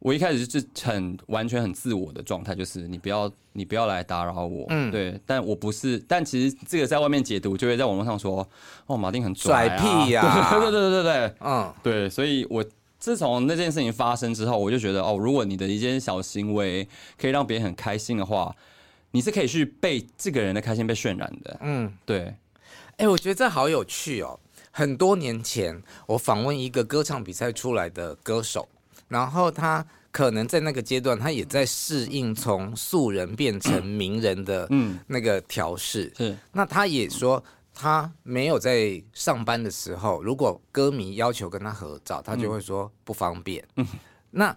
[0.00, 8.48] 我一开始是很完全很自我的状态，就是你不要你不要来打扰我，嗯，对，但我不是，但其实这个在外面解读就会在网络上说，
[8.86, 12.64] 哦，马丁很拽、啊、拽屁呀、 啊，对对对对对，嗯，对，所以我
[12.98, 18.54] 自从那件事情发生之后，我就觉得哦，如果你的一件小行为可以让别人很开心的话，
[19.10, 22.20] 你是可以去被这个人的开心被渲染的，嗯，对，
[22.98, 24.38] 哎、欸，我觉得这好有趣哦。
[24.70, 28.68] 很多年前我访问一个歌唱比赛出来的歌手。
[29.08, 34.68] 然后他可能在那个阶段，他也在适应从素人变成名人的
[35.06, 36.12] 那个调试。
[36.16, 37.42] 是，那他也说，
[37.74, 43.66] 他没有在上班的时候，如果歌迷要求跟他合照，他就会说不方便。
[44.30, 44.56] 那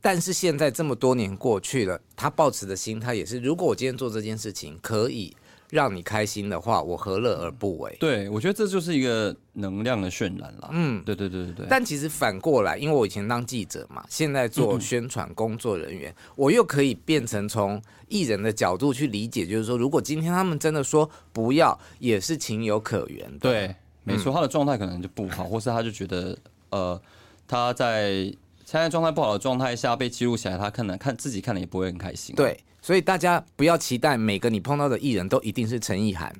[0.00, 5.34] 但是现在这么多年过去了，他抱持的心态也是，如果我今天做这件事情可以。
[5.74, 7.96] 让你开心的话，我何乐而不为？
[7.98, 10.70] 对，我觉得这就是一个能量的渲染了。
[10.70, 11.66] 嗯，对对对对对。
[11.68, 23.38] 但其实反过来，因为我以前当记者嘛，现在做宣传工作人员，嗯、我又可以变成从艺人的角度去理解，就是说，如果今天他们真的说不要，也是情有可原的。
[23.40, 26.38] 对，没错，他的状态可能就不好，或是他就觉得，
[26.70, 27.02] 呃，
[27.48, 28.32] 他在
[28.64, 32.34] 现在状态不好的状态下被记录起来，他可能看自己看了也不会很开心。
[32.34, 32.58] 对。
[32.82, 36.30] 所以大家不要期待每个你碰到的艺人都一定是陈意涵。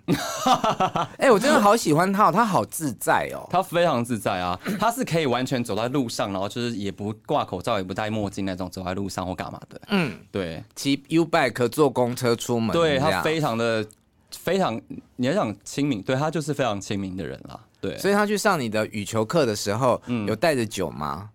[1.16, 9.80] 哎，我真的好喜欢他，他好自在哦，他非常自在啊，他是可以完全走在路上，然后就是也不挂口罩，也不戴墨镜那种走在路上或干嘛的。
[9.88, 13.82] 嗯，对，骑 U bike 坐公车出门，对，他非常的
[14.30, 14.78] 非常，
[15.16, 17.58] 你要讲亲民，对，他就是非常亲民的人啦。
[17.88, 21.30] 对，所以他去上你的羽球课的时候，嗯，有带着酒吗？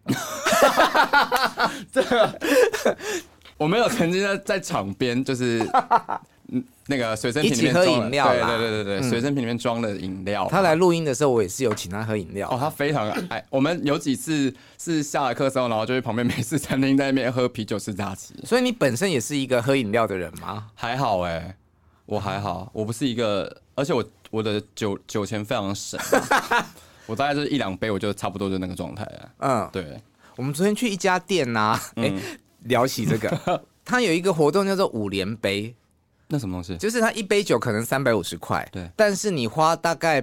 [1.91, 2.39] 这个。
[3.57, 5.62] 我没有曾经在在场边，就是
[6.88, 10.47] 那个随身瓶里面装饮料，对对对对对，随身瓶里面装了饮料。
[10.49, 12.47] 他来录音的时候，我也是有请他喝饮料。
[12.49, 13.45] 哦，他非常爱。
[13.49, 18.33] 我们有几次是下了课之后，然后就去旁边美式餐厅在那边喝啤酒吃炸鸡。
[18.45, 20.67] 所以你本身也是一个喝饮料的人吗？
[20.73, 21.55] 还好哎、欸，
[22.05, 25.99] 我还好，我不是一个，而且我我的酒酒钱非常省，
[27.07, 29.31] 我大概就是一两杯，我就差不多就那个状态了。
[29.39, 30.01] 嗯，对。
[30.35, 32.09] 我们昨天去一家店呐、啊，哎、欸。
[32.09, 32.21] 嗯
[32.65, 35.73] 聊起这个， 他有一个活动叫做五连杯，
[36.27, 36.75] 那什么东西？
[36.75, 40.21] 就是他一杯酒可能三百五十块，对，但是你花大概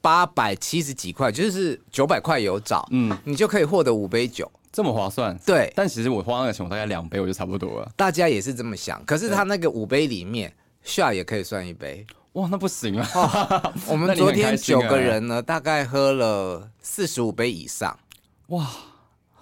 [0.00, 5.38] 八百七十几块，就是九百块有找，嗯，你就可以获得五杯酒，这么划算。
[5.44, 7.92] 对，但其实我花那个钱，我大概两杯我就差不多了。
[7.94, 10.50] 大家也是这么想，可是他那个五杯里面
[10.82, 12.06] ，shot 也可以算一杯，
[12.36, 13.08] 哇，那不行啊！
[13.14, 17.98] 哦、 我们昨天九个人呢，大概喝了四十五杯以上，
[18.48, 18.66] 哇，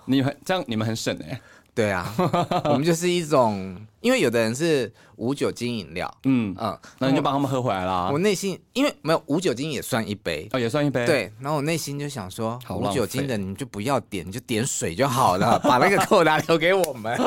[0.04, 1.40] 你很这样，你们很省哎、欸。
[1.74, 2.14] 对啊，
[2.70, 8.11] 我们就是一种，因为有的人是无酒精饮料，嗯嗯，那你就帮他们喝回来啦。
[8.12, 11.04] 我内心因为没有无酒精也算一杯哦，也算一杯。
[11.04, 17.18] 对，然后我内心就想说，无酒精的你就不要点，你就点水就好了， 把那个扣打留给我们。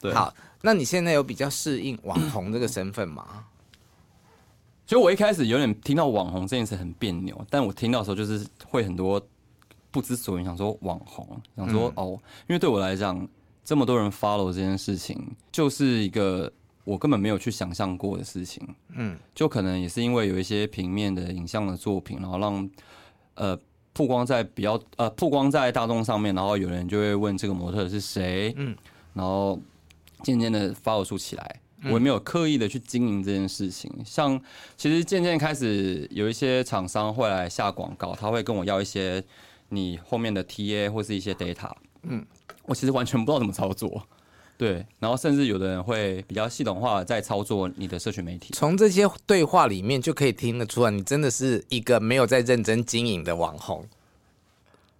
[0.00, 3.46] 对，好，那你现在有比较适应网红这个身份吗？
[4.86, 9.20] 其实我一开始有点听到网红这件事很别扭，但我听到的时候就是会很多。
[9.90, 12.10] 不知所云，想说网红，想说哦，
[12.46, 13.26] 因为对我来讲，
[13.64, 15.18] 这么多人 follow 这件事情，
[15.50, 16.52] 就是一个
[16.84, 18.62] 我根本没有去想象过的事情。
[18.90, 22.70] 嗯，就可能也是因为有一些平面的影像的作品，然后让
[23.34, 23.58] 呃
[23.94, 28.76] 曝光在比较呃曝光在大众上面，然后有人就会问这个模特是谁，嗯，
[29.14, 29.58] 然后
[30.22, 33.92] 渐渐的 follow 出起来，我也没有刻意的去经营这件事情。
[34.04, 34.40] 像
[34.76, 39.24] 其实渐渐开始有一些厂商会来下广告，他会跟我要一些。
[39.70, 41.70] 你后面的 TA 或是一些 data，
[42.04, 42.24] 嗯，
[42.62, 44.02] 我其实完全不知道怎么操作，
[44.56, 48.54] 对，然后甚至有的人会比较系统化在操作你的社群媒体。
[48.54, 53.86] 从这些对话里面就可以听得出来，你真的是一个没有在认真经营的网红。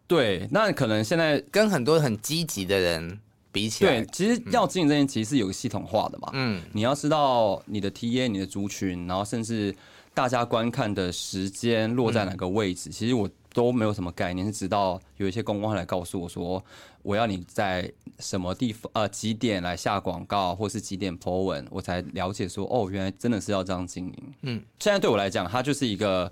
[0.07, 3.19] 对，那可能现在跟很多很积极的人
[3.53, 9.75] 比起来，对，其实要经营这件其实是有个系统化的嘛，嗯，你要知道你的 TA、你的族群，然后甚至
[10.15, 13.29] 大家观看的时间落在哪个位置，嗯、其实我。
[13.55, 16.63] 都没有什么概念，是直到有一些公关来告诉我说，
[17.03, 24.35] 我要你在什么地方呃几点来下广告，或是几点 po 文，我才了解说哦，原来真的是要这样经营。
[24.43, 26.31] 嗯，现在对我来讲，它就是一个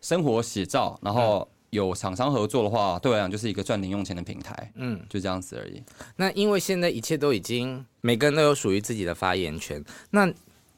[0.00, 4.72] 生活写照，然后有厂商合作的话，对我来讲就是一个赚零用钱的平台。
[4.74, 5.82] 嗯，就这样子而已。
[6.16, 10.32] 那因为现在一切都已经每个人都有属于自己的发言权，那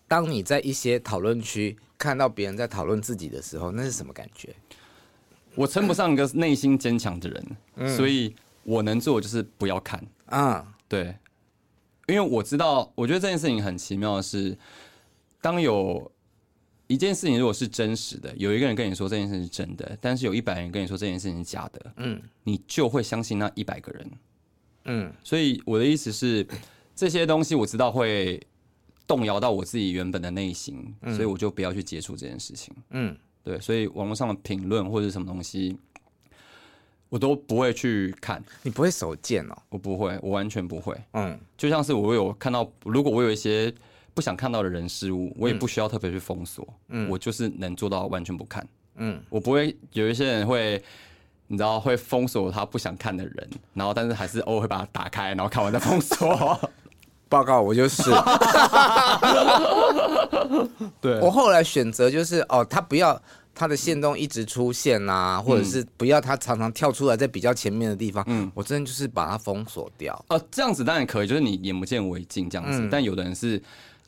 [0.07, 4.55] 当你在一些讨论区看到别人在讨论自己的时候，那是什么感觉？
[5.55, 10.75] 我称不上一个内心坚强的人，嗯、所以我能做就是不要看啊。
[10.89, 11.15] 对，
[12.07, 14.57] 因为我知道，我觉得这件事情很奇妙的是，
[15.41, 16.11] 当有
[16.93, 24.11] 一件事情如果是真实的，有一个人跟你说这件事情是真的，但是有一百人跟你说这件事情是假的，嗯，你就会相信那一百个人，
[24.85, 25.13] 嗯。
[25.25, 26.47] 所以我的意思是，
[26.95, 28.39] 这些东西我知道会
[29.07, 33.17] 动摇到我自己原本的内心，所以我就不要去接触这件事情，嗯。
[33.45, 35.77] 对，所以网络上的评论或者什么东西，
[37.09, 38.41] 我都不会去看。
[38.63, 39.57] 你不会手贱哦？
[39.69, 40.97] 我不会，我完全不会。
[41.15, 43.75] 嗯，就像是我有看到，如果我有一些
[44.15, 46.67] 不想看到的人事物，我也不需要特别去封锁。
[46.89, 48.67] 嗯，我就是能做到完全不看。
[48.97, 50.83] 嗯，我不会有一些人会，
[51.47, 56.59] 你知道，会封锁他不想看的人，然后但是还是偶尔会把它打开，然后看完再封锁。
[57.29, 58.03] 报告，我就是。
[61.01, 63.19] 对，我后来选择就是哦，他不要
[63.55, 68.23] 他的线动一直出现啊，或者是不要他常常跳出来在比较前面的地方。
[68.27, 70.23] 嗯，我真的就是把它封锁掉。
[70.29, 72.87] 哦，这样子当然可以，就是你眼不见为净这样子。
[72.91, 73.63] 但有的人是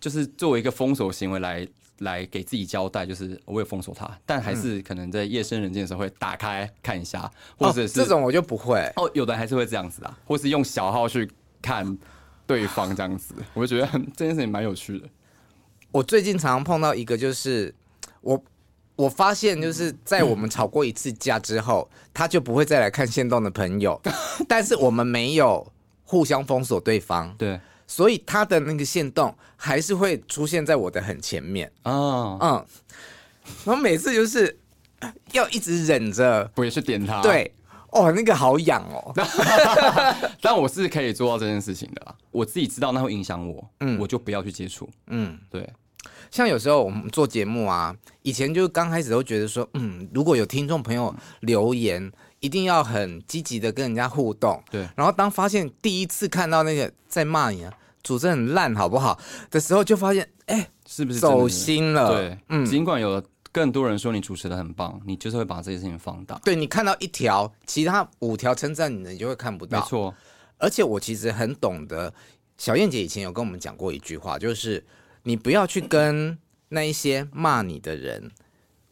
[0.05, 1.67] 就是作为一个封锁行为来
[2.01, 8.81] 来给自己交代，就是我有封锁他，但还是可能在夜深人静的时候会打开看一下，或者是这种我就不会。
[8.97, 11.31] 哦，有的还是会这样子啊，或是用小号去
[11.63, 11.97] 看。
[12.47, 15.09] 对方这样子，我就觉得这件事情蛮有趣的。
[15.91, 17.75] 我最近常常碰到一个，就是
[18.21, 18.45] 我
[18.97, 23.99] 我发现，就是在我们吵过一次架之后，他就不会再来看线动的朋友，
[24.47, 25.67] 但是我们没有
[26.05, 27.59] 互相封锁对方，对，
[27.95, 32.67] 所以他的那个线动还是会出现在我的很前面啊，嗯，
[33.65, 34.59] 然后每次就是
[35.31, 37.55] 要一直忍着，不也是点他，对。
[37.93, 39.15] 哦，那个好痒哦！
[40.43, 42.17] 但我是可以做到这件事情的啦。
[42.33, 44.91] 我自己知道那会影响我，嗯，我就不要去接触。
[45.07, 45.73] 嗯，对。
[46.29, 54.61] 像有时候我们做节目啊，以前就刚开始都觉得说，嗯，如果有听众朋友留言，一定要很积极的跟人家互动。
[54.69, 54.89] 对。
[54.97, 57.73] 然后当发现第一次看到那个在骂你啊，
[58.05, 59.19] 主持很烂，好不好
[59.51, 62.13] 的时候，就发现，哎，是不是走心了？
[62.13, 63.21] 对，嗯，尽管有。
[63.55, 66.37] 更多人说你主持的很棒，你就是会把这些事情放大。
[66.45, 69.79] 对，你看到一条，其他五条称赞你的，你就会看不到。
[69.79, 70.13] 没错，
[70.59, 72.13] 而且我其实很懂得，
[72.59, 74.85] 小燕姐以前有跟我们讲过一句话，就是
[75.23, 76.37] 你不要去跟
[76.71, 78.29] 那一些骂你的人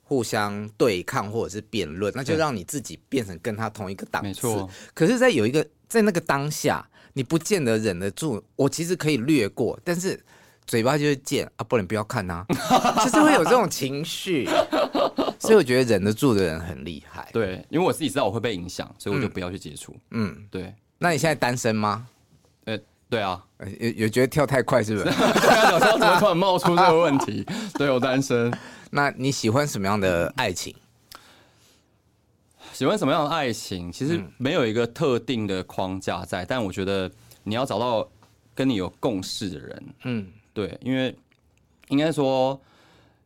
[0.05, 4.29] 互相对抗或者是辩论，那就让你自己变成跟他同一个档次。
[4.29, 4.71] 没错。
[4.95, 8.43] 可是，在有一个在那个当下，你不见得忍得住。
[8.57, 10.23] 我其实可以略过，但是。
[10.65, 14.49] 嘴巴就是贱啊，不能不要看呐、啊， 就是会有这种情绪，
[15.37, 17.29] 所以我觉得忍得住的人很厉害。
[17.33, 19.95] 对，因为我自己知道我会被影响，所以我就不要去接触。
[20.13, 20.73] 嗯，对。
[20.99, 22.07] 那你现在单身吗？
[22.67, 22.79] 呃，
[23.11, 23.45] 对啊，
[23.81, 25.07] 有有觉得跳太快是不是？
[25.11, 27.45] 刚刚怎么突然冒出这个问题？
[27.75, 28.51] 对，我单身。
[28.93, 30.73] 那你喜欢什么样的爱情？
[32.83, 37.09] 喜喜欢什么样的爱情，其实没有一个特定的框架在，但我觉得
[37.45, 38.11] 你要找到
[38.57, 41.17] 跟你有共识的人，嗯，对，因为
[41.91, 42.61] 应该说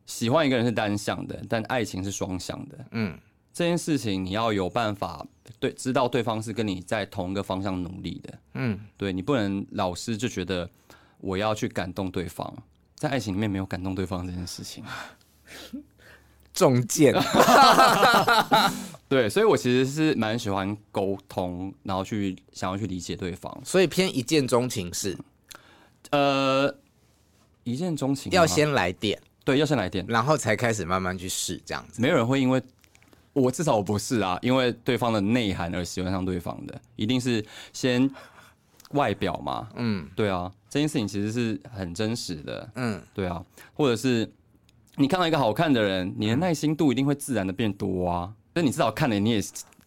[0.05, 3.17] 喜欢一个人是单向的，但爱情是双向的，嗯，
[3.51, 5.25] 这件事情你要有办法
[5.59, 10.69] 对知道对方是跟你在同一个方向努力的，嗯，对，你不能老是就觉得
[11.17, 12.53] 我要去感动对方，
[12.93, 14.83] 在爱情里面没有感动对方这件事情。
[16.53, 17.13] 中箭，
[19.09, 25.17] 对，所以我其实是蛮喜欢沟通，然后去想要去理解对方，所以偏一见钟情是，
[26.11, 26.73] 呃，
[27.63, 32.01] 一见钟情要先来电，对，要先来电，然后才开始慢慢去试这样子。
[32.01, 32.61] 没有人会因为
[33.33, 38.09] 我至少我不是啊，因为对方的内涵而喜欢上对方的，一定是先
[38.91, 43.43] 外表嘛，嗯，对啊，这件事情其实是很真实的，嗯，对啊，
[43.73, 44.31] 或者是。
[44.99, 48.33] 你看到一个好看的人，你的耐心度一定会自然的变多啊。
[48.57, 49.43] 那你至少看了，你也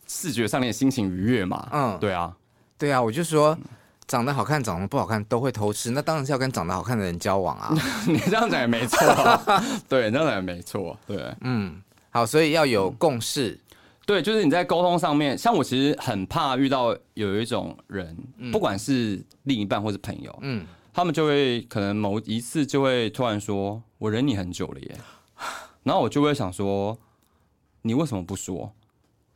[0.06, 1.68] 视觉上你也心情愉悦嘛。
[1.72, 2.32] 嗯，对啊，
[2.78, 3.02] 对啊。
[3.02, 3.58] 我就说，
[4.06, 7.74] 长得好看，长得不好看都会偷吃，那当然是要跟长得好看的人交往啊。
[8.06, 10.96] 你这样讲也没错啊， 对，这样讲也没错。
[11.04, 13.58] 对，嗯，好，所以要有共识。
[14.06, 18.16] 对，就是你在沟通上面，像我其实很怕遇到有一种人，
[18.52, 20.64] 不管是另一半或是朋友，嗯。
[20.92, 24.96] 他们就会可能某一次就会突然说：“我忍你很久了耶。”
[25.84, 26.98] 然后我就会想说
[27.82, 28.72] ：“你为什么不说？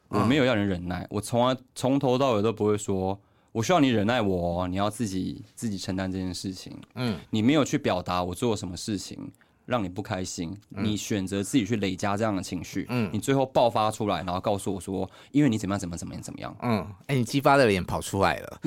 [0.08, 3.18] 我没有要人忍耐，我从来从头到尾都不会说
[3.52, 6.76] 我需要你忍耐我，你要自己自己承担这件事情。
[6.94, 9.30] 嗯，你没有去表达我做了什么事情。”
[9.66, 18.58] 让你不开心，你选择自己去累加这样的情绪，嗯，你最后爆发出来，然后告诉我说，因为你怎么样，怎么怎么样，怎么样，嗯，哎、欸，你激发的脸跑出来了，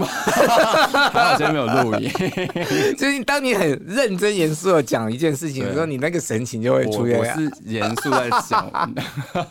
[1.11, 2.09] 还 好今天没有录音，
[2.97, 8.93] 就是当你很认真严肃的讲一件事情的时候，你那个神情就会出现，我是严肃在讲，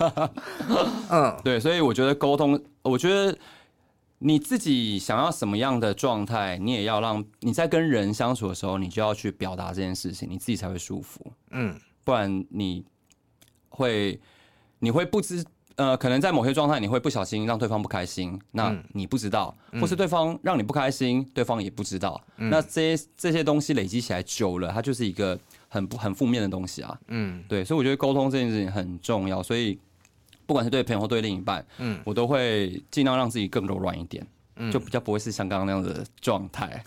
[1.10, 3.36] 嗯，对，所以我觉得沟通，我觉得。
[4.18, 11.20] 你自己想要什么样的状态，你也要让你在跟人相处的时候，你就要去表达这件事情，你自己才会舒服。
[11.50, 12.82] 嗯，不然你
[13.68, 14.18] 会
[14.78, 15.44] 你会不知
[15.74, 22.18] 呃，可能在某些状态你会不小心让对方不开心，那你不知道，嗯、或是对方让你不开心，对方也不知道。
[22.38, 25.38] 嗯、那这些这些东西累积起来久了，它就是一个
[25.68, 26.98] 很不很负面的东西啊。
[27.08, 29.78] 嗯，对，所以我觉得沟通这件事情很重要，所以。
[30.46, 34.26] 不管是对朋友或对另一半，嗯，我都会尽量让自己更柔软一点，
[34.56, 36.82] 嗯，就比较不会是像刚刚那样的状态。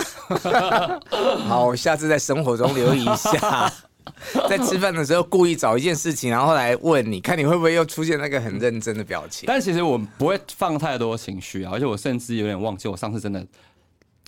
[1.48, 3.72] 好，我下次在生活中留意一下，
[4.50, 9.46] 在吃饭的时候故意找一件事情，然后来问你看你会不会又出现那个很认真的表情。
[9.46, 13.46] 但其实我不会放太多情绪啊，而且我甚至有点忘记我上次真的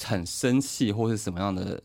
[0.04, 1.82] 很生气或是什么样的。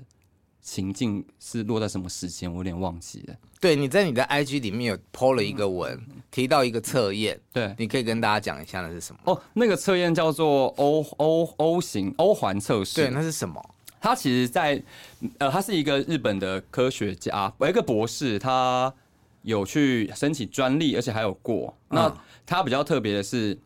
[0.66, 2.50] 情境是落在什么时间？
[2.50, 3.34] 我有点忘记了。
[3.60, 7.40] 对，你在你的 IG 里面有 po 了一个文，嗯、提到一个测验。
[7.52, 9.20] 对，你可以跟大家讲一下那是什么？
[9.26, 12.96] 哦，那个测验叫做 O O O 型欧环测试。
[12.96, 13.64] 对，那是什么？
[14.00, 14.84] 它其实在，在
[15.38, 18.92] 呃，他是一个日本的科学家，有一个博士，他
[19.42, 21.72] 有去申请专利，而且还有过。
[21.90, 23.56] 嗯、那他比较特别的是，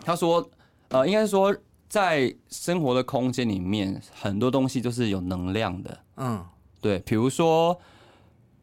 [0.00, 0.50] 他说，
[0.88, 1.56] 呃，应该是说。
[1.92, 5.98] 在生活的空间里面，很多东西都是有能量的。
[6.16, 6.42] 嗯，
[6.80, 7.78] 对，比如说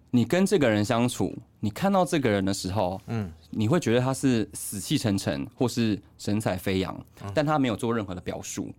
[0.09, 7.05] 你跟这个人相处，你看到这个人的时候，嗯，你会觉得他是死气沉沉，或是神采飞扬，
[7.35, 8.73] 但他没有做任何的表述，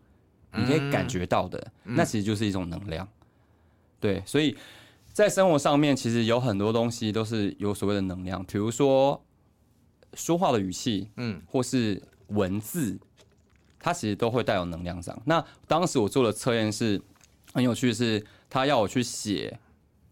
[0.52, 3.06] 你可以感觉到的，那其实就是一种能量。
[4.00, 4.58] 对，所以
[5.12, 9.24] 在生活上面，其实有很多东西都是有所谓的能量，比如说
[10.14, 12.98] 说话的语气，嗯，或是文字。
[13.80, 15.18] 它其实都会带有能量上。
[15.24, 17.00] 那当时我做的测验是
[17.52, 19.58] 很有趣的是，他要我去写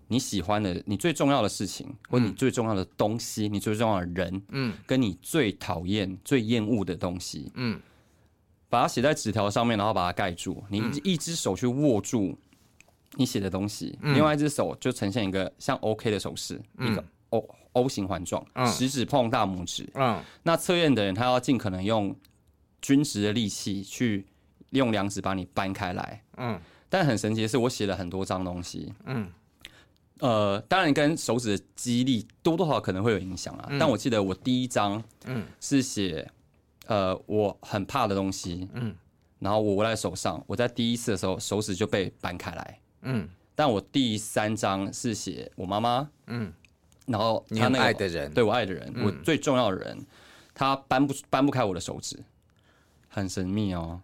[0.08, 7.78] 你喜欢的、你最重要的事情，或你最重要的东西、你最重要的人，嗯，跟你最讨厌、最厌恶的东西，嗯，
[8.70, 10.64] 把它写在纸条上面，然后把它盖住。
[10.70, 12.38] 你一只手去握住
[13.16, 19.86] 你写的东西，另外一只手就呈现一个像 OK 的手势，一个 O O 型环状，食指碰大拇指。
[19.92, 22.16] 嗯，那测验的人他要尽可能用。
[22.80, 24.26] 均值的力气去
[24.70, 29.30] 用两指把你搬开来，嗯，但很神奇的是，我写了很多张东西，嗯，
[30.20, 33.66] 呃，当然跟手指的肌力多多少少可能会有影响啊。
[33.70, 36.30] 嗯、但我记得我第一张，嗯，是写
[36.86, 38.94] 呃我很怕的东西，嗯，
[39.38, 46.52] 然后我握在手上，我在第一次的时候手指就被搬开来，嗯，但我第三张是写我妈妈，嗯，
[47.06, 49.98] 然后他那个的人，对我爱的人，嗯、我最重要的人，
[50.52, 52.22] 他搬不搬不开我的手指。
[53.18, 54.00] 很神秘哦，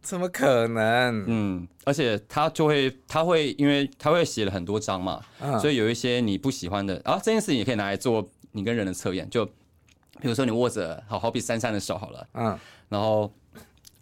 [0.00, 1.24] 怎么可能？
[1.26, 9.28] 嗯，而且他就会，他会，因为他会写了很多张嘛，嗯、所以有一些你不喜欢的啊，这件事情也可以拿来做你跟人的测验。
[9.28, 9.44] 就
[10.20, 12.58] 比如说你握着好好比珊珊的手好了，嗯，
[12.88, 13.32] 然后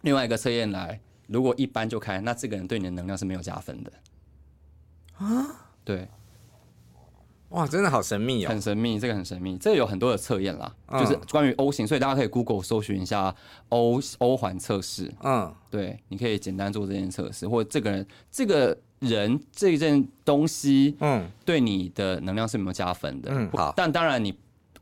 [0.01, 3.91] 另外一个测验来，如果一般就开，那这个人对你的能量是没有加分的
[5.17, 5.67] 啊？
[5.83, 6.07] 对。
[7.49, 8.49] 哇，真的好神秘哦！
[8.49, 9.57] 很神秘，这个很神秘。
[9.57, 13.33] 这个有很多的测验啦，嗯、就是关于 O 型，所以大家可以 Google 搜寻一下
[13.69, 15.11] O O 环测试。
[15.23, 23.31] 嗯，对，你可以简单做这件测试，或者这个人、这个人这件东西，嗯，对你的能量是有没有加分的？
[23.31, 23.73] 嗯，好。
[23.75, 24.37] 但当然你。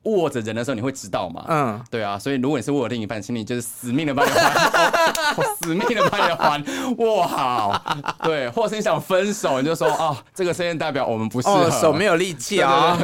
[0.06, 1.45] 握着人的时候，你会知道嘛？
[1.47, 6.64] 嗯，对啊，所以如果你是握另一半，请你就是死命的把你还， 死命的把你还，
[6.97, 7.80] 握好。
[8.24, 12.97] 对，或者是你想分手，你就说哦，这个测验代表我们不适合，手没有力气啊。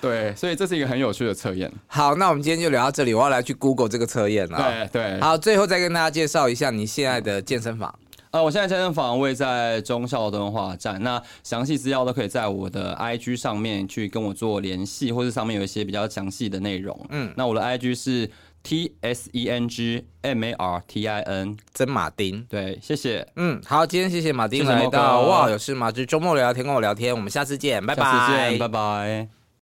[0.00, 1.70] 对，所以这是一个很有趣的测验。
[1.86, 4.88] 好，那我们今天就聊到这里，我要来去 Google 这个测验了。
[4.92, 7.94] 对对，好，最后再跟大家介绍一下你现在的健身房。
[8.36, 16.94] 呃，我现在健身房位在中孝敦化站，那详细资料都可以在我的 IG 上面去跟我做联系，或是上面有一些比较详细的内容。
[17.08, 18.30] 嗯，那我的 IG 是
[18.62, 22.44] T S E N G M A R T I N 曾马丁。
[22.46, 23.26] 对，谢谢。
[23.36, 25.90] 嗯，好，今天谢谢马丁来到哇，有事吗？
[25.90, 28.04] 就周末聊聊天，跟我聊天，我们下次见，拜拜。
[28.04, 29.35] 下次见，拜拜。